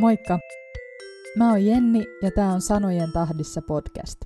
Moikka! 0.00 0.38
Mä 1.36 1.50
oon 1.50 1.66
Jenni 1.66 2.04
ja 2.22 2.30
tää 2.30 2.52
on 2.52 2.60
Sanojen 2.60 3.12
tahdissa 3.12 3.62
podcast. 3.62 4.20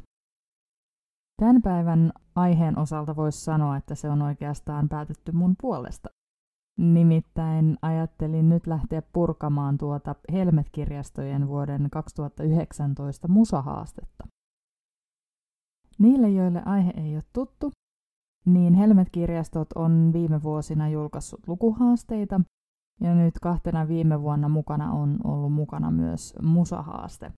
Tämän 1.41 1.63
päivän 1.63 2.13
aiheen 2.35 2.79
osalta 2.79 3.17
voisi 3.17 3.45
sanoa, 3.45 3.77
että 3.77 3.95
se 3.95 4.09
on 4.09 4.23
oikeastaan 4.23 4.89
päätetty 4.89 5.33
mun 5.33 5.55
puolesta. 5.61 6.09
Nimittäin 6.79 7.77
ajattelin 7.83 8.49
nyt 8.49 8.67
lähteä 8.67 9.03
purkamaan 9.13 9.79
tuota 9.79 10.15
Helmet-kirjastojen 10.33 11.49
vuoden 11.49 11.89
2019 11.91 13.29
musahaastetta. 13.29 14.27
Niille, 15.99 16.29
joille 16.31 16.63
aihe 16.65 16.93
ei 16.97 17.15
ole 17.15 17.25
tuttu, 17.33 17.71
niin 18.47 18.75
Helmet-kirjastot 18.75 19.69
on 19.75 20.11
viime 20.13 20.43
vuosina 20.43 20.89
julkaissut 20.89 21.49
lukuhaasteita, 21.49 22.41
ja 23.01 23.15
nyt 23.15 23.35
kahtena 23.43 23.89
viime 23.89 24.23
vuonna 24.23 24.49
mukana 24.49 24.93
on 24.93 25.19
ollut 25.25 25.53
mukana 25.53 25.91
myös 25.91 26.35
musahaaste. 26.43 27.33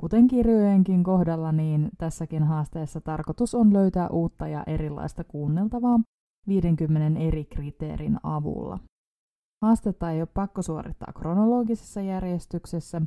Kuten 0.00 0.28
kirjojenkin 0.28 1.04
kohdalla, 1.04 1.52
niin 1.52 1.90
tässäkin 1.98 2.42
haasteessa 2.42 3.00
tarkoitus 3.00 3.54
on 3.54 3.72
löytää 3.72 4.08
uutta 4.08 4.48
ja 4.48 4.64
erilaista 4.66 5.24
kuunneltavaa 5.24 6.00
50 6.48 7.20
eri 7.20 7.44
kriteerin 7.44 8.18
avulla. 8.22 8.78
Haastetta 9.62 10.10
ei 10.10 10.20
ole 10.20 10.28
pakko 10.34 10.62
suorittaa 10.62 11.12
kronologisessa 11.12 12.00
järjestyksessä, 12.00 13.02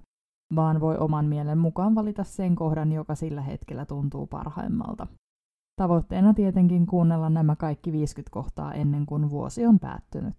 vaan 0.56 0.80
voi 0.80 0.98
oman 0.98 1.26
mielen 1.26 1.58
mukaan 1.58 1.96
valita 1.96 2.24
sen 2.24 2.56
kohdan, 2.56 2.92
joka 2.92 3.16
sillä 3.16 3.42
hetkellä 3.42 3.86
tuntuu 3.86 4.28
parhaimmalta. 4.28 5.08
Tavoitteena 5.82 6.34
tietenkin 6.34 6.86
kuunnella 6.86 7.30
nämä 7.30 7.56
kaikki 7.56 7.92
50 7.92 8.34
kohtaa 8.34 8.74
ennen 8.74 9.06
kuin 9.06 9.30
vuosi 9.30 9.66
on 9.66 9.80
päättynyt. 9.80 10.36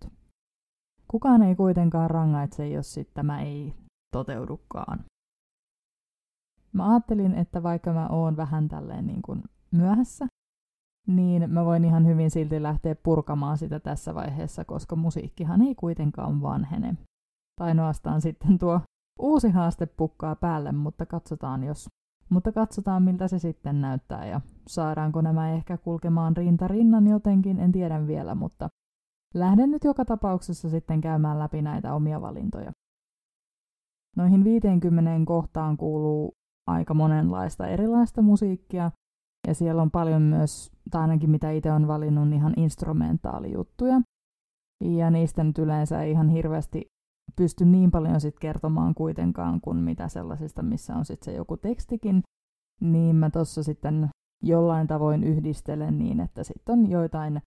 Kukaan 1.09 1.43
ei 1.43 1.57
kuitenkaan 1.57 2.11
rangaitse, 2.11 2.69
jos 2.69 2.95
sit 2.95 3.15
tämä 3.15 3.41
ei 3.41 3.75
toteudukaan. 4.13 5.05
Mä 6.73 6.91
ajattelin, 6.91 7.35
että 7.35 7.63
vaikka 7.63 7.93
mä 7.93 8.09
oon 8.09 8.37
vähän 8.37 8.69
tälleen 8.69 9.07
niin 9.07 9.23
kuin 9.23 9.43
myöhässä, 9.71 10.27
niin 11.07 11.51
mä 11.51 11.65
voin 11.65 11.85
ihan 11.85 12.07
hyvin 12.07 12.31
silti 12.31 12.63
lähteä 12.63 12.95
purkamaan 12.95 13.59
sitä 13.59 13.81
tässä 13.81 14.15
vaiheessa, 14.15 14.65
koska 14.65 14.97
musiikkihan 14.97 15.63
ei 15.63 15.75
kuitenkaan 15.75 16.43
vanhene. 16.43 16.97
Tai 17.61 17.69
ainoastaan 17.69 18.21
sitten 18.21 18.59
tuo 18.59 18.81
uusi 19.19 19.51
haaste 19.51 19.87
pukkaa 19.87 20.37
päälle, 20.37 20.73
mutta 20.73 21.07
katsotaan 21.07 21.65
jos. 21.65 21.89
Mutta 22.31 22.53
katsotaan 22.53 23.03
miltä 23.03 23.29
se 23.29 23.39
sitten 23.39 23.81
näyttää 23.81 24.27
ja 24.27 24.41
saadaanko 24.69 25.21
nämä 25.21 25.51
ehkä 25.51 25.77
kulkemaan 25.77 26.37
rinta 26.37 26.69
rinnan 26.69 27.07
jotenkin, 27.07 27.61
en 27.61 27.73
tiedä 27.73 28.07
vielä, 28.07 28.35
mutta 28.35 28.69
lähden 29.35 29.71
nyt 29.71 29.85
joka 29.85 30.05
tapauksessa 30.05 30.69
sitten 30.69 31.01
käymään 31.01 31.39
läpi 31.39 31.63
näitä 31.63 31.95
omia 31.95 32.21
valintoja. 32.21 32.73
Noihin 34.17 34.45
50 34.45 35.11
kohtaan 35.27 35.77
kuuluu 35.77 36.33
aika 36.67 36.95
monenlaista 36.95 37.67
erilaista 37.67 38.23
musiikkia, 38.23 38.91
ja 39.47 39.55
siellä 39.55 39.83
on 39.83 39.91
paljon 39.91 40.23
myös, 40.23 40.71
tai 40.91 41.03
ainakin 41.03 41.31
mitä 41.31 41.51
itse 41.51 41.73
on 41.73 41.89
valinnut, 41.89 42.33
ihan 42.33 42.55
instrumentaalijuttuja. 42.57 44.01
Ja 44.85 45.11
niistä 45.11 45.45
nyt 45.45 45.59
yleensä 45.59 46.03
ei 46.03 46.11
ihan 46.11 46.29
hirveästi 46.29 46.87
pysty 47.37 47.65
niin 47.65 47.91
paljon 47.91 48.21
sit 48.21 48.39
kertomaan 48.39 48.95
kuitenkaan 48.95 49.61
kuin 49.61 49.77
mitä 49.77 50.09
sellaisista, 50.09 50.63
missä 50.63 50.97
on 50.97 51.05
sitten 51.05 51.25
se 51.25 51.37
joku 51.37 51.57
tekstikin. 51.57 52.23
Niin 52.81 53.17
mä 53.17 53.31
tuossa 53.31 53.63
sitten 53.63 54.09
jollain 54.43 54.87
tavoin 54.87 55.25
yhdistelen 55.25 55.99
niin, 55.99 56.21
että 56.21 56.45
sitten 56.45 56.79
on 56.79 56.91
joitain 56.91 57.43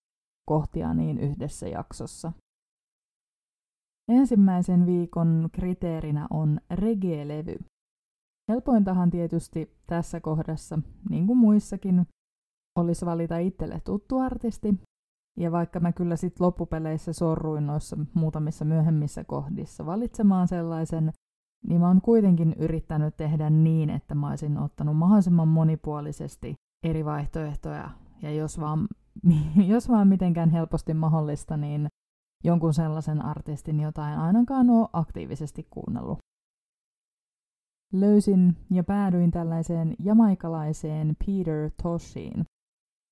kohtia 0.51 0.93
niin 0.93 1.19
yhdessä 1.19 1.67
jaksossa. 1.67 2.31
Ensimmäisen 4.09 4.85
viikon 4.85 5.49
kriteerinä 5.51 6.27
on 6.29 6.59
reggae-levy. 6.69 7.55
Helpointahan 8.51 9.09
tietysti 9.09 9.77
tässä 9.87 10.19
kohdassa, 10.19 10.79
niin 11.09 11.27
kuin 11.27 11.37
muissakin, 11.37 12.07
olisi 12.79 13.05
valita 13.05 13.37
itselle 13.37 13.81
tuttu 13.85 14.17
artisti. 14.17 14.75
Ja 15.39 15.51
vaikka 15.51 15.79
mä 15.79 15.91
kyllä 15.91 16.15
sit 16.15 16.39
loppupeleissä 16.39 17.13
sorruin 17.13 17.67
noissa 17.67 17.97
muutamissa 18.13 18.65
myöhemmissä 18.65 19.23
kohdissa 19.23 19.85
valitsemaan 19.85 20.47
sellaisen, 20.47 21.11
niin 21.67 21.81
mä 21.81 21.87
oon 21.87 22.01
kuitenkin 22.01 22.55
yrittänyt 22.59 23.17
tehdä 23.17 23.49
niin, 23.49 23.89
että 23.89 24.15
mä 24.15 24.29
olisin 24.29 24.57
ottanut 24.57 24.97
mahdollisimman 24.97 25.47
monipuolisesti 25.47 26.53
eri 26.83 27.05
vaihtoehtoja. 27.05 27.89
Ja 28.21 28.31
jos 28.31 28.59
vaan, 28.59 28.87
jos 29.73 29.89
vaan 29.89 30.07
mitenkään 30.07 30.49
helposti 30.49 30.93
mahdollista, 30.93 31.57
niin 31.57 31.87
jonkun 32.43 32.73
sellaisen 32.73 33.25
artistin, 33.25 33.79
jota 33.79 34.09
en 34.09 34.19
ainakaan 34.19 34.69
ole 34.69 34.87
aktiivisesti 34.93 35.67
kuunnellut 35.69 36.19
löysin 37.93 38.57
ja 38.71 38.83
päädyin 38.83 39.31
tällaiseen 39.31 39.95
jamaikalaiseen 39.99 41.15
Peter 41.25 41.71
Toshiin, 41.83 42.45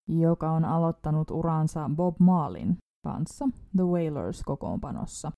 joka 0.07 0.51
on 0.51 0.65
aloittanut 0.65 1.31
uransa 1.31 1.89
Bob 1.95 2.15
Marlin 2.19 2.77
kanssa 3.03 3.49
The 3.75 3.83
Wailers 3.83 4.43
kokoonpanossa, 4.43 5.31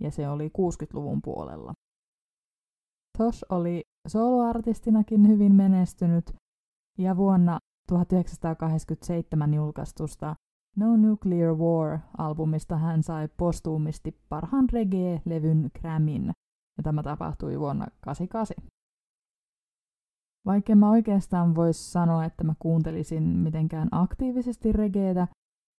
ja 0.00 0.10
se 0.10 0.28
oli 0.28 0.48
60-luvun 0.48 1.22
puolella. 1.22 1.72
Tosh 3.18 3.44
oli 3.48 3.82
soloartistinakin 4.08 5.28
hyvin 5.28 5.54
menestynyt, 5.54 6.34
ja 6.98 7.16
vuonna 7.16 7.58
1987 7.88 9.54
julkaistusta 9.54 10.34
No 10.76 10.96
Nuclear 10.96 11.54
War-albumista 11.54 12.76
hän 12.76 13.02
sai 13.02 13.28
postuumisti 13.36 14.18
parhaan 14.28 14.68
reggae-levyn 14.72 15.70
Grammyn, 15.80 16.26
ja 16.76 16.82
tämä 16.82 17.02
tapahtui 17.02 17.60
vuonna 17.60 17.84
1988. 17.84 18.56
Vaikka 20.46 20.74
mä 20.74 20.90
oikeastaan 20.90 21.54
vois 21.54 21.92
sanoa, 21.92 22.24
että 22.24 22.44
mä 22.44 22.54
kuuntelisin 22.58 23.22
mitenkään 23.22 23.88
aktiivisesti 23.90 24.72
regeetä, 24.72 25.28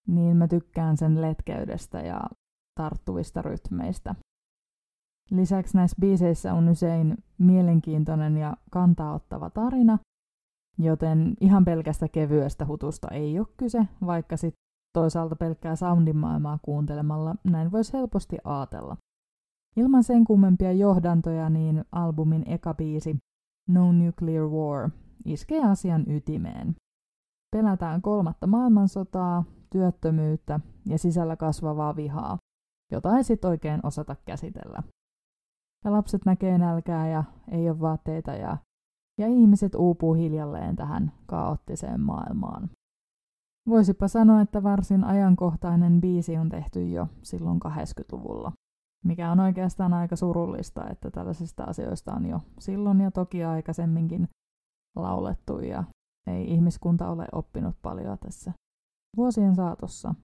niin 0.07 0.37
mä 0.37 0.47
tykkään 0.47 0.97
sen 0.97 1.21
letkeydestä 1.21 2.01
ja 2.01 2.21
tarttuvista 2.79 3.41
rytmeistä. 3.41 4.15
Lisäksi 5.31 5.77
näissä 5.77 5.97
biiseissä 5.99 6.53
on 6.53 6.69
usein 6.69 7.17
mielenkiintoinen 7.37 8.37
ja 8.37 8.57
kantaottava 8.71 9.49
tarina, 9.49 9.97
joten 10.77 11.33
ihan 11.41 11.65
pelkästä 11.65 12.07
kevyestä 12.07 12.65
hutusta 12.65 13.07
ei 13.11 13.39
ole 13.39 13.47
kyse, 13.57 13.87
vaikka 14.05 14.37
sitten 14.37 14.63
toisaalta 14.93 15.35
pelkkää 15.35 15.75
soundimaailmaa 15.75 16.59
kuuntelemalla 16.61 17.35
näin 17.43 17.71
voisi 17.71 17.93
helposti 17.93 18.37
aatella. 18.43 18.97
Ilman 19.75 20.03
sen 20.03 20.23
kummempia 20.23 20.71
johdantoja, 20.71 21.49
niin 21.49 21.85
albumin 21.91 22.43
eka 22.47 22.73
biisi 22.73 23.17
No 23.69 23.91
Nuclear 23.91 24.47
War 24.47 24.89
iskee 25.25 25.63
asian 25.63 26.11
ytimeen. 26.11 26.75
Pelätään 27.55 28.01
kolmatta 28.01 28.47
maailmansotaa, 28.47 29.43
työttömyyttä 29.69 30.59
ja 30.85 30.97
sisällä 30.97 31.35
kasvavaa 31.35 31.95
vihaa, 31.95 32.37
jota 32.91 33.17
ei 33.17 33.23
sit 33.23 33.45
oikein 33.45 33.79
osata 33.83 34.15
käsitellä. 34.25 34.83
Ja 35.85 35.91
lapset 35.91 36.25
näkee 36.25 36.57
nälkää 36.57 37.07
ja 37.07 37.23
ei 37.51 37.69
ole 37.69 37.79
vaatteita 37.79 38.31
ja, 38.31 38.57
ja 39.19 39.27
ihmiset 39.27 39.75
uupuu 39.75 40.13
hiljalleen 40.13 40.75
tähän 40.75 41.11
kaoottiseen 41.25 42.01
maailmaan. 42.01 42.69
Voisipa 43.69 44.07
sanoa, 44.07 44.41
että 44.41 44.63
varsin 44.63 45.03
ajankohtainen 45.03 46.01
biisi 46.01 46.37
on 46.37 46.49
tehty 46.49 46.89
jo 46.89 47.07
silloin 47.21 47.59
80-luvulla 47.65 48.51
mikä 49.03 49.31
on 49.31 49.39
oikeastaan 49.39 49.93
aika 49.93 50.15
surullista, 50.15 50.89
että 50.89 51.11
tällaisista 51.11 51.63
asioista 51.63 52.13
on 52.13 52.25
jo 52.25 52.39
silloin 52.59 53.01
ja 53.01 53.11
toki 53.11 53.43
aikaisemminkin 53.43 54.29
laulettu 54.95 55.59
ja 55.59 55.83
ei 56.27 56.53
ihmiskunta 56.53 57.09
ole 57.09 57.25
oppinut 57.31 57.75
paljon 57.81 58.17
tässä 58.19 58.51
vuosien 59.17 59.55
saatossa. 59.55 60.15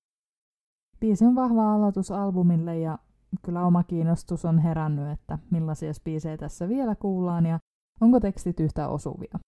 Biisi 0.99 1.25
on 1.25 1.35
vahva 1.35 1.73
aloitus 1.73 2.11
albumille 2.11 2.79
ja 2.79 2.97
kyllä 3.45 3.65
oma 3.65 3.83
kiinnostus 3.83 4.45
on 4.45 4.59
herännyt, 4.59 5.09
että 5.09 5.39
millaisia 5.51 5.91
biisejä 6.03 6.37
tässä 6.37 6.67
vielä 6.67 6.95
kuullaan 6.95 7.45
ja 7.45 7.59
onko 8.01 8.19
tekstit 8.19 8.59
yhtä 8.59 8.87
osuvia. 8.87 9.39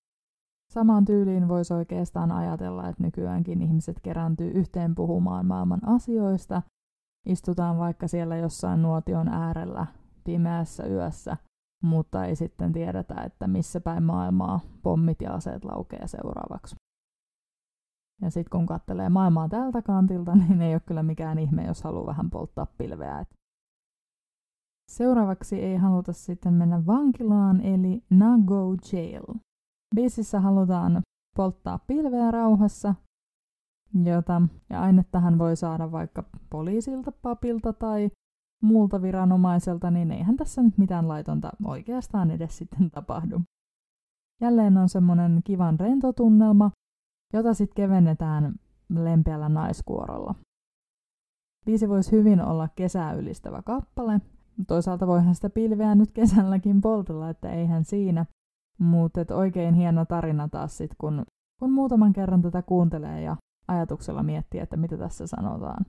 Samaan 0.72 1.06
tyyliin 1.06 1.48
voisi 1.48 1.74
oikeastaan 1.74 2.32
ajatella, 2.32 2.88
että 2.88 3.04
nykyäänkin 3.04 3.62
ihmiset 3.62 4.00
kerääntyy 4.02 4.52
yhteen 4.52 4.96
puhumaan 4.96 5.46
maailman 5.46 5.88
asioista 5.88 6.62
istutaan 7.26 7.78
vaikka 7.78 8.08
siellä 8.08 8.38
jossain 8.38 8.82
nuotion 8.82 9.28
äärellä 9.28 9.88
pimeässä 10.24 10.86
yössä, 10.86 11.38
mutta 11.84 12.26
ei 12.26 12.36
sitten 12.36 12.74
tiedetä, 12.74 13.16
että 13.24 13.48
missä 13.48 13.82
päin 13.82 14.04
maailmaa 14.04 14.60
pommit 14.84 15.22
ja 15.22 15.34
aseet 15.34 15.66
laukee 15.66 16.08
seuraavaksi. 16.08 16.76
Ja 18.22 18.30
sitten 18.32 18.52
kun 18.52 18.66
katselee 18.66 19.10
maailmaa 19.10 19.50
tältä 19.50 19.82
kantilta, 19.82 20.36
niin 20.42 20.62
ei 20.62 20.76
ole 20.76 20.82
kyllä 20.86 21.04
mikään 21.04 21.40
ihme, 21.40 21.64
jos 21.64 21.84
haluaa 21.84 22.06
vähän 22.06 22.30
polttaa 22.30 22.68
pilveä. 22.78 23.26
Seuraavaksi 24.88 25.62
ei 25.62 25.76
haluta 25.76 26.14
sitten 26.14 26.54
mennä 26.54 26.86
vankilaan, 26.86 27.62
eli 27.62 28.04
Nago 28.10 28.76
Jail. 28.94 29.24
Biisissä 29.96 30.40
halutaan 30.40 31.02
polttaa 31.36 31.80
pilveä 31.88 32.32
rauhassa, 32.32 32.96
jota, 34.04 34.42
ja 34.70 34.82
ainettahan 34.82 35.38
voi 35.38 35.56
saada 35.56 35.92
vaikka 35.92 36.24
poliisilta, 36.50 37.12
papilta 37.12 37.74
tai 37.74 38.12
muulta 38.64 39.02
viranomaiselta, 39.02 39.92
niin 39.92 40.12
eihän 40.12 40.38
tässä 40.38 40.64
nyt 40.64 40.78
mitään 40.78 41.08
laitonta 41.08 41.50
oikeastaan 41.66 42.32
edes 42.32 42.58
sitten 42.58 42.92
tapahdu. 42.92 43.42
Jälleen 44.42 44.78
on 44.78 44.90
semmoinen 44.90 45.42
kivan 45.44 45.80
rentotunnelma, 45.80 46.72
jota 47.34 47.54
sitten 47.54 47.76
kevennetään 47.76 48.56
lempeällä 48.90 49.50
naiskuorolla. 49.50 50.36
Biisi 51.66 51.90
voisi 51.90 52.12
hyvin 52.12 52.42
olla 52.42 52.68
kesää 52.76 53.14
ylistävä 53.14 53.62
kappale. 53.62 54.22
Toisaalta 54.68 55.08
voihan 55.08 55.36
sitä 55.36 55.50
pilveä 55.50 55.96
nyt 55.96 56.12
kesälläkin 56.12 56.82
poltella, 56.82 57.30
että 57.30 57.50
eihän 57.50 57.86
siinä. 57.86 58.26
Mutta 58.80 59.36
oikein 59.36 59.74
hieno 59.74 60.06
tarina 60.06 60.48
taas 60.48 60.78
sit, 60.78 60.92
kun, 60.98 61.26
kun 61.60 61.72
muutaman 61.72 62.14
kerran 62.14 62.42
tätä 62.42 62.62
kuuntelee 62.62 63.22
ja 63.22 63.38
ajatuksella 63.68 64.24
miettii, 64.24 64.60
että 64.60 64.78
mitä 64.78 64.98
tässä 64.98 65.28
sanotaan. 65.28 65.86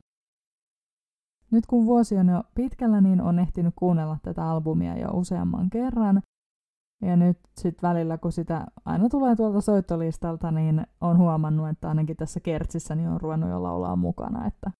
Nyt 1.50 1.66
kun 1.66 1.86
vuosi 1.86 2.16
on 2.16 2.28
jo 2.28 2.42
pitkällä, 2.54 3.00
niin 3.00 3.20
on 3.20 3.38
ehtinyt 3.38 3.74
kuunnella 3.76 4.18
tätä 4.22 4.50
albumia 4.50 4.98
jo 4.98 5.08
useamman 5.08 5.70
kerran. 5.70 6.22
Ja 7.02 7.16
nyt 7.16 7.38
sitten 7.60 7.88
välillä, 7.88 8.18
kun 8.18 8.32
sitä 8.32 8.66
aina 8.84 9.08
tulee 9.08 9.36
tuolta 9.36 9.60
soittolistalta, 9.60 10.50
niin 10.50 10.86
on 11.00 11.18
huomannut, 11.18 11.68
että 11.68 11.88
ainakin 11.88 12.16
tässä 12.16 12.40
kertsissä 12.40 12.94
niin 12.94 13.08
on 13.08 13.20
ruvennut 13.20 13.50
jo 13.50 13.62
laulaa 13.62 13.96
mukana, 13.96 14.46
että 14.46 14.70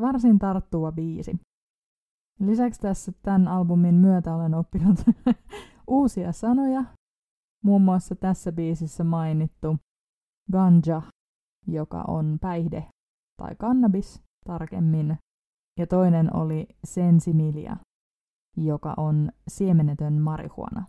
varsin 0.00 0.38
tarttuva 0.38 0.92
biisi. 0.92 1.40
Lisäksi 2.40 2.80
tässä 2.80 3.12
tämän 3.22 3.48
albumin 3.48 3.94
myötä 3.94 4.34
olen 4.34 4.54
oppinut 4.54 4.98
uusia 5.86 6.32
sanoja, 6.32 6.84
muun 7.64 7.82
muassa 7.82 8.14
tässä 8.14 8.52
biisissä 8.52 9.04
mainittu 9.04 9.76
ganja, 10.52 11.02
joka 11.66 12.04
on 12.08 12.38
päihde 12.40 12.86
tai 13.36 13.54
kannabis 13.56 14.22
tarkemmin, 14.46 15.18
ja 15.78 15.86
toinen 15.86 16.36
oli 16.36 16.66
sensimilia, 16.84 17.76
joka 18.56 18.94
on 18.96 19.30
siemenetön 19.48 20.12
marihuana. 20.12 20.84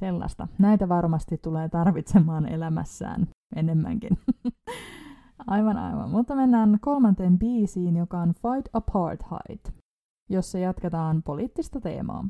Sellaista. 0.00 0.48
Näitä 0.58 0.88
varmasti 0.88 1.38
tulee 1.38 1.68
tarvitsemaan 1.68 2.48
elämässään 2.48 3.28
enemmänkin. 3.56 4.18
aivan 5.46 5.76
aivan. 5.76 6.10
Mutta 6.10 6.34
mennään 6.34 6.78
kolmanteen 6.80 7.38
biisiin, 7.38 7.96
joka 7.96 8.18
on 8.18 8.28
Fight 8.28 8.68
Apartheid, 8.72 9.81
jossa 10.30 10.58
jatketaan 10.58 11.22
poliittista 11.22 11.80
teemaa. 11.80 12.28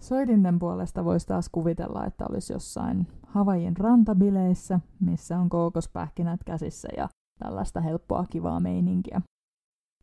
Soidinten 0.00 0.58
puolesta 0.58 1.04
voisi 1.04 1.26
taas 1.26 1.48
kuvitella, 1.48 2.06
että 2.06 2.24
olisi 2.30 2.52
jossain 2.52 3.06
Havajin 3.26 3.76
rantabileissä, 3.76 4.80
missä 5.00 5.38
on 5.38 5.48
kookospähkinät 5.48 6.44
käsissä 6.44 6.88
ja 6.96 7.08
tällaista 7.38 7.80
helppoa 7.80 8.26
kivaa 8.30 8.60
meininkiä. 8.60 9.22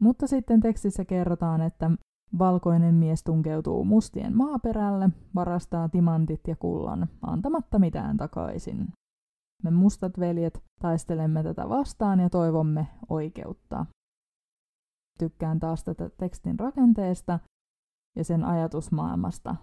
Mutta 0.02 0.28
sitten 0.28 0.60
tekstissä 0.60 1.06
kerrotaan, 1.06 1.62
että 1.62 1.92
valkoinen 2.40 2.96
mies 2.96 3.24
tunkeutuu 3.24 3.86
mustien 3.86 4.38
maaperälle, 4.38 5.10
varastaa 5.36 5.90
timantit 5.90 6.48
ja 6.48 6.56
kullan, 6.56 7.08
antamatta 7.22 7.80
mitään 7.80 8.18
takaisin. 8.18 8.88
Me 9.64 9.72
mustat 9.72 10.20
veljet 10.20 10.64
taistelemme 10.82 11.44
tätä 11.44 11.70
vastaan 11.70 12.20
ja 12.20 12.30
toivomme 12.30 12.88
oikeutta. 13.10 13.86
Tykkään 15.20 15.60
taas 15.60 15.84
tätä 15.84 16.10
tekstin 16.10 16.60
rakenteesta 16.60 17.40
ja 18.16 18.24
sen 18.24 18.44
ajatusmaailmasta, 18.44 19.56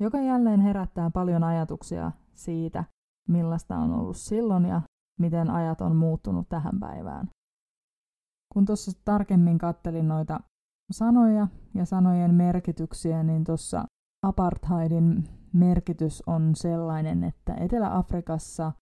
joka 0.00 0.20
jälleen 0.20 0.60
herättää 0.60 1.10
paljon 1.10 1.44
ajatuksia 1.44 2.12
siitä, 2.34 2.84
millaista 3.28 3.76
on 3.76 3.92
ollut 3.92 4.16
silloin 4.16 4.64
ja 4.64 4.82
miten 5.20 5.50
ajat 5.50 5.80
on 5.80 5.96
muuttunut 5.96 6.48
tähän 6.48 6.80
päivään. 6.80 7.28
Kun 8.52 8.64
tuossa 8.64 8.92
tarkemmin 9.04 9.58
kattelin 9.58 10.08
noita 10.08 10.40
sanoja 10.90 11.48
ja 11.74 11.84
sanojen 11.84 12.34
merkityksiä, 12.34 13.22
niin 13.22 13.44
tuossa 13.44 13.84
apartheidin 14.22 15.24
merkitys 15.52 16.22
on 16.26 16.56
sellainen, 16.56 17.24
että 17.24 17.54
Etelä-Afrikassa 17.54 18.72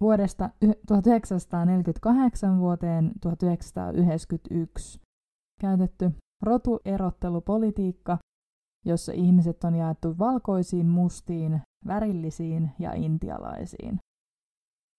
vuodesta 0.00 0.50
1948 0.86 2.58
vuoteen 2.58 3.12
1991 3.20 5.05
käytetty 5.60 6.12
rotuerottelupolitiikka, 6.42 8.18
jossa 8.86 9.12
ihmiset 9.12 9.64
on 9.64 9.74
jaettu 9.74 10.18
valkoisiin, 10.18 10.88
mustiin, 10.88 11.62
värillisiin 11.86 12.70
ja 12.78 12.92
intialaisiin. 12.92 13.98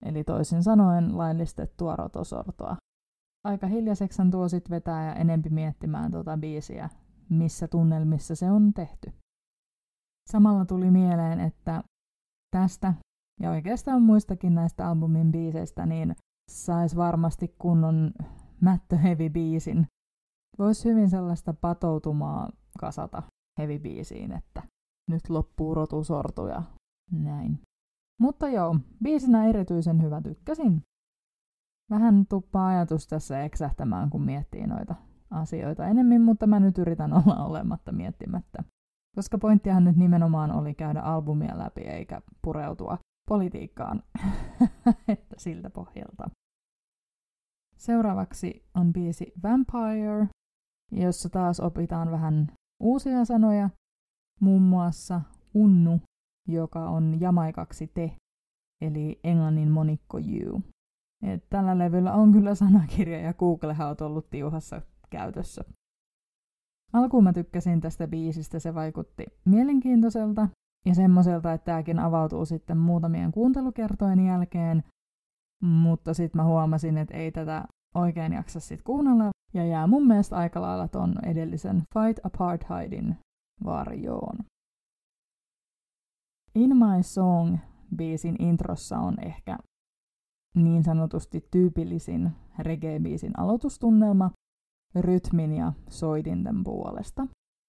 Eli 0.06 0.24
toisin 0.24 0.64
sanoen 0.64 1.18
laillistettua 1.18 1.96
rotosortoa 1.96 2.78
aika 3.48 3.68
hiljaiseksi 3.68 4.22
tuo 4.32 4.50
sit 4.50 4.70
vetää 4.70 5.06
ja 5.06 5.16
enempi 5.16 5.50
miettimään 5.50 6.12
tuota 6.12 6.38
biisiä, 6.38 6.90
missä 7.30 7.68
tunnelmissa 7.68 8.36
se 8.36 8.52
on 8.52 8.74
tehty. 8.74 9.14
Samalla 10.32 10.66
tuli 10.66 10.92
mieleen, 10.92 11.40
että 11.40 11.84
tästä 12.52 12.94
ja 13.40 13.52
oikeastaan 13.52 14.02
muistakin 14.02 14.56
näistä 14.56 14.88
albumin 14.88 15.32
biiseistä, 15.32 15.86
niin 15.86 16.16
sais 16.52 16.96
varmasti 16.96 17.56
kunnon 17.60 18.12
mättöhevi-biisin. 18.62 19.88
Voisi 20.60 20.90
hyvin 20.90 21.10
sellaista 21.10 21.54
patoutumaa 21.54 22.50
kasata 22.80 23.24
heavy-biisiin, 23.60 24.38
että 24.38 24.64
nyt 25.10 25.30
loppuu 25.30 25.74
rotusortu 25.74 26.48
ja 26.48 26.64
näin. 27.12 27.60
Mutta 28.22 28.50
joo, 28.50 28.76
biisinä 29.04 29.46
erityisen 29.46 30.02
hyvä 30.02 30.22
tykkäsin. 30.22 30.82
Vähän 31.92 32.26
tuppaa 32.30 32.68
ajatus 32.68 33.08
tässä 33.08 33.44
eksähtämään, 33.44 34.10
kun 34.10 34.22
miettii 34.22 34.68
noita 34.68 34.96
asioita 35.32 35.88
enemmän, 35.88 36.22
mutta 36.22 36.48
mä 36.48 36.60
nyt 36.60 36.78
yritän 36.78 37.14
olla 37.14 37.46
olematta 37.46 37.92
miettimättä. 37.92 38.64
Koska 39.16 39.38
pointtihan 39.38 39.84
nyt 39.84 39.96
nimenomaan 39.96 40.52
oli 40.52 40.74
käydä 40.74 41.02
albumia 41.02 41.58
läpi 41.58 41.82
eikä 41.82 42.22
pureutua 42.42 42.98
politiikkaan, 43.30 44.04
että 45.08 45.36
siltä 45.38 45.70
pohjalta. 45.70 46.30
Seuraavaksi 47.78 48.66
on 48.76 48.94
biisi 48.94 49.34
Vampire, 49.44 50.28
jossa 50.92 51.30
taas 51.30 51.60
opitaan 51.60 52.12
vähän 52.12 52.48
uusia 52.80 53.26
sanoja, 53.26 53.70
muun 54.42 54.62
muassa 54.62 55.22
unnu, 55.54 56.02
joka 56.48 56.90
on 56.90 57.22
jamaikaksi 57.22 57.88
te, 57.88 58.12
eli 58.82 59.20
englannin 59.24 59.72
monikko 59.72 60.18
you. 60.18 60.62
Et 61.24 61.44
tällä 61.50 61.78
levyllä 61.78 62.14
on 62.14 62.32
kyllä 62.32 62.56
sanakirja 62.56 63.20
ja 63.20 63.34
Googlehan 63.34 63.90
on 63.90 64.08
ollut 64.08 64.30
tiuhassa 64.30 64.82
käytössä. 65.10 65.64
Alkuun 66.94 67.24
mä 67.24 67.34
tykkäsin 67.34 67.82
tästä 67.82 68.08
biisistä, 68.08 68.60
se 68.60 68.74
vaikutti 68.74 69.26
mielenkiintoiselta 69.46 70.48
ja 70.86 70.96
semmoiselta, 70.96 71.54
että 71.54 71.66
tämäkin 71.66 72.00
avautuu 72.00 72.46
sitten 72.46 72.78
muutamien 72.78 73.32
kuuntelukertojen 73.32 74.26
jälkeen, 74.26 74.84
mutta 75.64 76.14
sitten 76.14 76.42
mä 76.42 76.46
huomasin, 76.46 76.98
että 76.98 77.18
ei 77.18 77.32
tätä 77.32 77.66
oikein 77.96 78.34
jaksa 78.34 78.60
sitten 78.60 78.86
kuunnella 78.86 79.30
ja 79.54 79.66
jää 79.66 79.88
mun 79.88 80.08
mielestä 80.08 80.38
aika 80.38 80.62
lailla 80.62 80.88
ton 80.88 81.16
edellisen 81.26 81.84
Fight 81.94 82.26
Apartheidin 82.26 83.18
varjoon. 83.66 84.38
In 86.56 86.78
My 86.78 87.04
Song 87.04 87.58
biisin 87.96 88.36
introssa 88.40 88.98
on 88.98 89.16
ehkä 89.22 89.58
niin 90.56 90.84
sanotusti 90.84 91.48
tyypillisin 91.52 92.32
reggae-biisin 92.60 93.32
aloitustunnelma 93.38 94.32
rytmin 94.96 95.54
ja 95.54 95.74
soitinten 95.90 96.64
puolesta. 96.64 97.28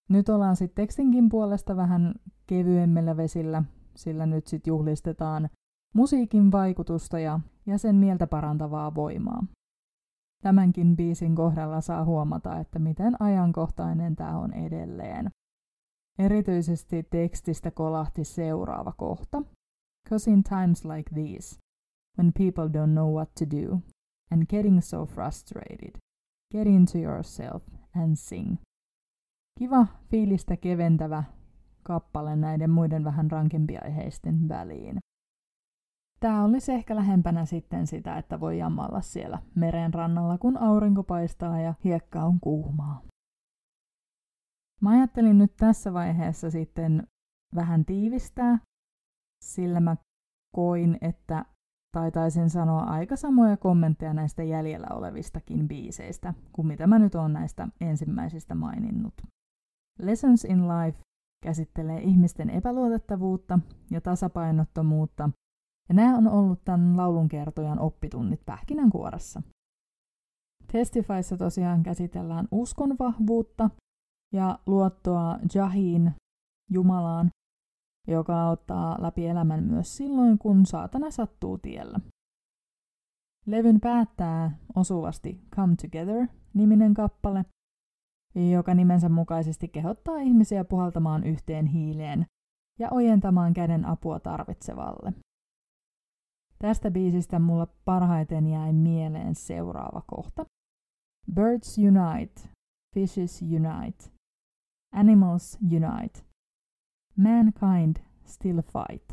Nyt 0.08 0.28
ollaan 0.28 0.56
sitten 0.56 0.82
tekstinkin 0.82 1.28
puolesta 1.28 1.76
vähän 1.76 2.14
kevyemmillä 2.46 3.16
vesillä, 3.16 3.62
sillä 3.96 4.26
nyt 4.26 4.46
sitten 4.46 4.70
juhlistetaan 4.70 5.48
musiikin 5.94 6.52
vaikutusta 6.52 7.18
ja, 7.18 7.40
ja 7.66 7.78
sen 7.78 7.96
mieltä 7.96 8.26
parantavaa 8.26 8.94
voimaa. 8.94 9.44
Tämänkin 10.42 10.97
biisin 10.97 11.35
kohdalla 11.35 11.80
saa 11.80 12.04
huomata, 12.04 12.59
että 12.59 12.78
miten 12.78 13.23
ajankohtainen 13.23 14.16
tämä 14.16 14.38
on 14.38 14.52
edelleen. 14.54 15.30
Erityisesti 16.18 17.02
tekstistä 17.11 17.71
kolahti 17.71 18.25
seuraava 18.25 18.92
kohta. 18.92 19.42
Cause 20.09 20.30
in 20.30 20.42
times 20.42 20.85
like 20.85 21.14
these, 21.14 21.57
when 22.18 22.33
people 22.33 22.80
don't 22.80 22.92
know 22.92 23.14
what 23.14 23.35
to 23.35 23.45
do 23.57 23.80
and 24.30 24.47
getting 24.49 24.80
so 24.80 25.07
frustrated. 25.07 25.99
Get 26.52 26.66
into 26.66 26.99
yourself 26.99 27.62
and 27.95 28.16
sing. 28.16 28.57
Kiva, 29.59 29.87
fiilistä 30.11 30.57
keventävä 30.57 31.25
kappale 31.83 32.37
näiden 32.37 32.71
muiden 32.71 33.04
vähän 33.04 33.30
rankempia 33.30 33.80
aiheisten 33.85 34.49
väliin. 34.49 34.99
Tämä 36.20 36.44
olisi 36.44 36.72
ehkä 36.72 36.96
lähempänä 36.96 37.44
sitten 37.44 37.87
sitä, 37.87 38.18
että 38.18 38.40
voi 38.40 38.58
jammalla 38.58 39.00
siellä 39.00 39.38
meren 39.54 39.94
rannalla, 39.94 40.38
kun 40.38 40.56
aurinko 40.56 41.02
paistaa 41.02 41.60
ja 41.60 41.75
hiekka 41.84 42.25
on 42.25 42.40
kuumaa. 42.40 43.02
Mä 44.80 44.90
ajattelin 44.90 45.38
nyt 45.38 45.56
tässä 45.56 45.92
vaiheessa 45.92 46.50
sitten 46.50 47.06
vähän 47.54 47.84
tiivistää, 47.84 48.58
sillä 49.44 49.80
mä 49.80 49.96
koin, 50.54 50.98
että 51.00 51.44
taitaisin 51.96 52.50
sanoa 52.50 52.80
aika 52.80 53.16
samoja 53.16 53.56
kommentteja 53.56 54.14
näistä 54.14 54.42
jäljellä 54.42 54.87
olevistakin 54.90 55.68
biiseistä 55.68 56.34
kuin 56.52 56.66
mitä 56.66 56.87
mä 56.87 56.98
nyt 56.98 57.14
oon 57.14 57.32
näistä 57.32 57.68
ensimmäisistä 57.80 58.54
maininnut. 58.54 59.14
Lessons 59.98 60.44
in 60.44 60.68
Life 60.68 60.98
käsittelee 61.42 62.00
ihmisten 62.00 62.50
epäluotettavuutta 62.50 63.58
ja 63.90 64.00
tasapainottomuutta, 64.00 65.30
ja 65.88 65.95
nämä 65.95 66.16
on 66.16 66.28
ollut 66.28 66.64
tämän 66.64 66.97
laulunkertojan 66.97 67.78
oppitunnit 67.78 68.40
pähkinänkuoressa. 68.47 69.42
Testifyssa 70.73 71.37
tosiaan 71.37 71.83
käsitellään 71.83 72.49
uskon 72.50 72.97
vahvuutta 72.99 73.71
ja 74.33 74.59
luottoa 74.66 75.38
Jahiin, 75.54 76.12
Jumalaan, 76.71 77.30
joka 78.09 78.42
auttaa 78.42 79.02
läpi 79.02 79.26
elämän 79.26 79.64
myös 79.64 79.97
silloin, 79.97 80.38
kun 80.38 80.66
saatana 80.66 81.11
sattuu 81.11 81.59
tiellä. 81.59 82.00
Levyn 83.47 83.80
päättää 83.80 84.59
osuvasti 84.76 85.40
Come 85.57 85.75
Together-niminen 85.83 86.95
kappale, 86.95 87.45
joka 88.52 88.75
nimensä 88.75 89.09
mukaisesti 89.09 89.68
kehottaa 89.68 90.16
ihmisiä 90.16 90.64
puhaltamaan 90.64 91.25
yhteen 91.25 91.66
hiileen 91.66 92.26
ja 92.78 92.88
ojentamaan 92.90 93.54
käden 93.54 93.85
apua 93.85 94.21
tarvitsevalle. 94.21 95.12
Tästä 96.58 96.90
biisistä 96.90 97.38
mulla 97.38 97.66
parhaiten 97.84 98.46
jäi 98.46 98.72
mieleen 98.72 99.34
seuraava 99.34 100.02
kohta. 100.06 100.44
Birds 101.34 101.78
unite, 101.78 102.48
fishes 102.94 103.42
unite, 103.42 104.10
animals 104.94 105.58
unite, 105.62 106.20
mankind 107.16 107.96
still 108.24 108.60
fight. 108.60 109.12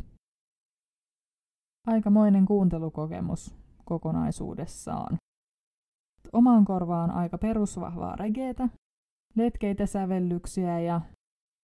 Aikamoinen 1.88 2.46
kuuntelukokemus 2.46 3.56
kokonaisuudessaan. 3.86 5.18
Omaan 6.34 6.66
korvaan 6.66 7.12
aika 7.12 7.38
perusvahvaa 7.38 8.16
regeetä, 8.16 8.70
letkeitä 9.36 9.86
sävellyksiä 9.86 10.80
ja 10.80 11.02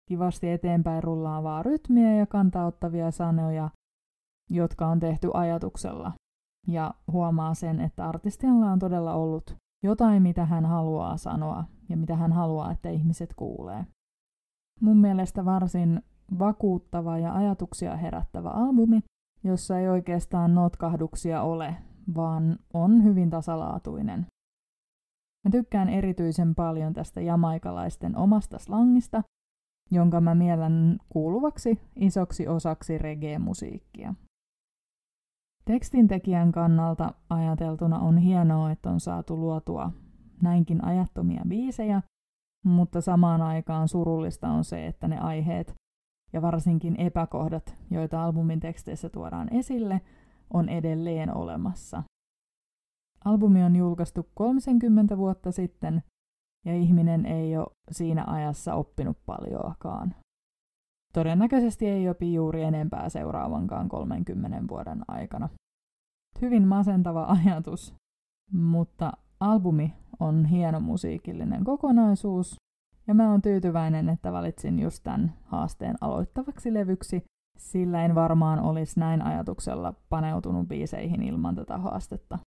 kivasti 0.10 0.50
eteenpäin 0.50 1.04
rullaavaa 1.04 1.64
rytmiä 1.64 2.16
ja 2.16 2.26
kantauttavia 2.26 3.12
sanoja, 3.12 3.70
jotka 4.52 4.88
on 4.88 5.00
tehty 5.00 5.30
ajatuksella. 5.34 6.12
Ja 6.68 6.94
huomaa 7.12 7.54
sen, 7.54 7.80
että 7.80 8.10
artistilla 8.10 8.72
on 8.72 8.80
todella 8.80 9.14
ollut 9.14 9.56
jotain, 9.84 10.24
mitä 10.24 10.46
hän 10.46 10.66
haluaa 10.66 11.18
sanoa 11.18 11.64
ja 11.90 11.98
mitä 11.98 12.16
hän 12.16 12.32
haluaa, 12.32 12.72
että 12.72 12.90
ihmiset 12.90 13.34
kuulee. 13.34 13.86
Mun 14.82 14.98
mielestä 14.98 15.46
varsin 15.46 16.02
vakuuttava 16.40 17.18
ja 17.18 17.36
ajatuksia 17.36 17.98
herättävä 17.98 18.50
albumi, 18.50 19.00
jossa 19.44 19.80
ei 19.80 19.90
oikeastaan 19.90 20.56
notkahduksia 20.56 21.42
ole, 21.42 21.76
vaan 22.16 22.60
on 22.74 23.04
hyvin 23.04 23.30
tasalaatuinen. 23.30 24.26
Mä 25.46 25.52
tykkään 25.52 25.90
erityisen 25.90 26.56
paljon 26.56 26.94
tästä 26.94 27.22
jamaikalaisten 27.22 28.18
omasta 28.18 28.60
slangista, 28.60 29.24
jonka 29.92 30.22
mä 30.22 30.36
miellän 30.36 30.98
kuuluvaksi 31.10 31.80
isoksi 31.96 32.48
osaksi 32.48 32.98
reggae-musiikkia. 32.98 34.14
Tekstintekijän 35.66 36.52
kannalta 36.52 37.14
ajateltuna 37.30 38.00
on 38.00 38.18
hienoa, 38.18 38.72
että 38.72 38.90
on 38.90 39.00
saatu 39.00 39.38
luotua 39.38 39.92
näinkin 40.42 40.86
ajattomia 40.86 41.42
biisejä, 41.48 42.02
mutta 42.66 43.02
samaan 43.02 43.42
aikaan 43.42 43.88
surullista 43.88 44.48
on 44.48 44.64
se, 44.64 44.88
että 44.88 45.08
ne 45.08 45.20
aiheet 45.20 45.76
ja 46.34 46.42
varsinkin 46.42 46.96
epäkohdat, 46.96 47.76
joita 47.92 48.24
albumin 48.24 48.60
teksteissä 48.60 49.10
tuodaan 49.10 49.54
esille, 49.54 50.02
on 50.54 50.70
edelleen 50.70 51.38
olemassa. 51.38 52.04
Albumi 53.26 53.64
on 53.64 53.76
julkaistu 53.76 54.30
30 54.34 55.18
vuotta 55.18 55.52
sitten, 55.52 56.04
ja 56.66 56.76
ihminen 56.76 57.26
ei 57.26 57.58
ole 57.58 57.68
siinä 57.92 58.24
ajassa 58.28 58.74
oppinut 58.74 59.18
paljoakaan. 59.26 60.16
Todennäköisesti 61.14 61.88
ei 61.88 62.10
opi 62.10 62.34
juuri 62.34 62.64
enempää 62.64 63.10
seuraavankaan 63.10 63.90
30 63.90 64.68
vuoden 64.70 65.02
aikana. 65.08 65.50
Hyvin 66.42 66.68
masentava 66.68 67.26
ajatus, 67.46 67.96
mutta 68.52 69.12
albumi 69.40 69.94
on 70.20 70.46
hieno 70.46 70.80
musiikillinen 70.80 71.64
kokonaisuus, 71.64 72.56
ja 73.08 73.14
mä 73.14 73.32
oon 73.32 73.42
tyytyväinen, 73.42 74.10
että 74.10 74.32
valitsin 74.32 74.80
just 74.80 75.04
tämän 75.04 75.34
haasteen 75.44 75.96
aloittavaksi 76.02 76.74
levyksi, 76.74 77.24
sillä 77.58 78.06
en 78.06 78.16
varmaan 78.16 78.60
olisi 78.60 79.00
näin 79.00 79.22
ajatuksella 79.22 79.94
paneutunut 80.10 80.68
biiseihin 80.68 81.24
ilman 81.24 81.56
tätä 81.56 81.78
haastetta. 81.78 82.40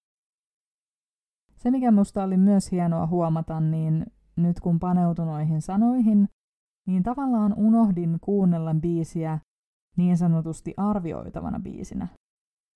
Se, 1.56 1.71
mikä 1.71 1.90
musta 1.90 2.25
oli 2.25 2.37
myös 2.37 2.73
hienoa 2.73 3.06
huomata, 3.06 3.61
niin 3.61 4.06
nyt 4.37 4.61
kun 4.61 4.78
paneutun 4.78 5.26
noihin 5.26 5.62
sanoihin, 5.62 6.28
niin 6.86 7.02
tavallaan 7.02 7.54
unohdin 7.56 8.18
kuunnella 8.20 8.74
biisiä 8.74 9.38
niin 9.96 10.16
sanotusti 10.16 10.74
arvioitavana 10.76 11.60
biisinä. 11.60 12.08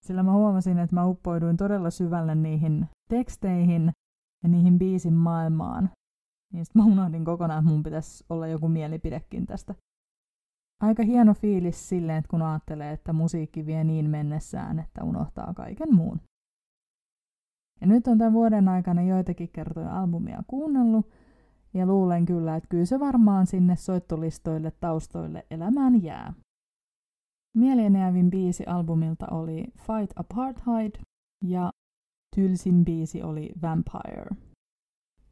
Sillä 0.07 0.23
mä 0.23 0.33
huomasin, 0.33 0.79
että 0.79 0.97
mä 0.97 1.07
uppoiduin 1.07 1.57
todella 1.57 1.91
syvälle 1.91 2.35
niihin 2.35 2.87
teksteihin 3.09 3.93
ja 4.43 4.49
niihin 4.49 4.79
biisin 4.79 5.15
maailmaan. 5.15 5.91
Niin 6.53 6.65
sit 6.65 6.75
mä 6.75 6.85
unohdin 6.85 7.25
kokonaan, 7.25 7.59
että 7.59 7.73
mun 7.73 7.83
pitäisi 7.83 8.25
olla 8.31 8.47
joku 8.47 8.69
mielipidekin 8.69 9.47
tästä. 9.47 9.75
Aika 10.83 11.03
hieno 11.03 11.35
fiilis 11.35 11.89
silleen, 11.89 12.19
että 12.19 12.29
kun 12.29 12.43
ajattelee, 12.43 12.93
että 12.93 13.13
musiikki 13.13 13.67
vie 13.67 13.85
niin 13.85 14.11
mennessään, 14.11 14.79
että 14.79 15.05
unohtaa 15.05 15.55
kaiken 15.55 15.95
muun. 15.95 16.21
Ja 17.81 17.87
nyt 17.87 18.07
on 18.07 18.19
tämän 18.19 18.33
vuoden 18.33 18.69
aikana 18.69 19.03
joitakin 19.03 19.49
kertoja 19.49 20.01
albumia 20.01 20.43
kuunnellut, 20.47 21.11
ja 21.75 21.87
luulen 21.87 22.27
kyllä, 22.27 22.57
että 22.57 22.69
kyllä 22.69 22.85
se 22.85 23.01
varmaan 23.01 23.47
sinne 23.47 23.77
soittolistoille 23.77 24.73
taustoille 24.81 25.47
elämään 25.51 26.03
jää. 26.03 26.33
Mielienjäävin 27.57 28.31
biisi 28.31 28.67
albumilta 28.67 29.27
oli 29.31 29.65
Fight 29.77 30.13
Apartheid 30.17 30.93
ja 31.45 31.71
tylsin 32.37 32.85
biisi 32.85 33.23
oli 33.23 33.51
Vampire. 33.63 34.37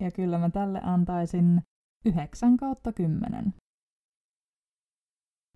Ja 0.00 0.10
kyllä 0.10 0.38
mä 0.38 0.50
tälle 0.50 0.80
antaisin 0.82 1.62
9 2.04 2.56
kautta 2.56 2.92
10. 2.92 3.54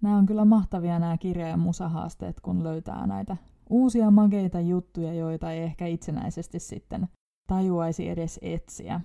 Nämä 0.03 0.17
on 0.17 0.27
kyllä 0.27 0.45
mahtavia 0.45 0.99
nämä 0.99 1.19
kirja- 1.19 1.49
ja 1.49 1.57
musahaasteet, 1.57 2.41
kun 2.41 2.65
löytää 2.65 3.07
näitä 3.07 3.37
uusia 3.71 4.11
makeita 4.11 4.61
juttuja, 4.61 5.15
joita 5.15 5.53
ei 5.53 5.63
ehkä 5.63 5.87
itsenäisesti 5.87 6.59
sitten 6.59 7.09
tajuaisi 7.47 8.09
edes 8.09 8.39
etsiä. 8.43 9.01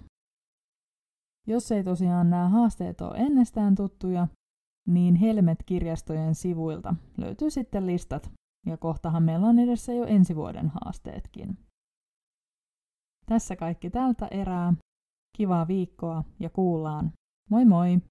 Jos 1.47 1.71
ei 1.71 1.83
tosiaan 1.83 2.29
nämä 2.29 2.49
haasteet 2.49 3.01
ole 3.01 3.17
ennestään 3.17 3.75
tuttuja, 3.75 4.27
niin 4.87 5.15
Helmet-kirjastojen 5.15 6.35
sivuilta 6.35 6.95
löytyy 7.17 7.49
sitten 7.49 7.87
listat, 7.87 8.31
ja 8.65 8.77
kohtahan 8.77 9.23
meillä 9.23 9.47
on 9.47 9.59
edessä 9.59 9.93
jo 9.93 10.05
ensi 10.05 10.35
vuoden 10.35 10.69
haasteetkin. 10.69 11.57
Tässä 13.25 13.55
kaikki 13.55 13.89
tältä 13.89 14.27
erää. 14.31 14.73
Kivaa 15.37 15.67
viikkoa 15.67 16.23
ja 16.39 16.49
kuullaan. 16.49 17.11
Moi 17.49 17.65
moi! 17.65 18.01